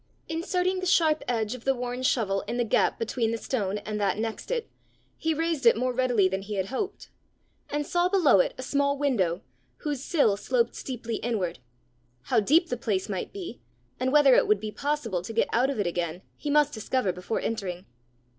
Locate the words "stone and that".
3.37-4.17